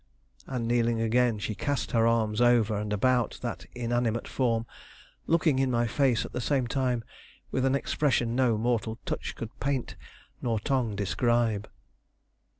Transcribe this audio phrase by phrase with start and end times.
[0.47, 4.65] and kneeling again she cast her arms over and about that inanimate form,
[5.27, 7.03] looking in my face at the same time
[7.51, 9.95] with an expression no mortal touch could paint,
[10.41, 11.69] nor tongue describe.